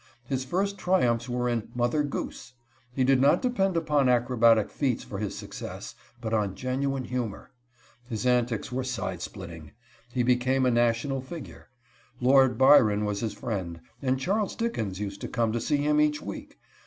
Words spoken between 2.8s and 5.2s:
He did not depend upon acrobatic feats for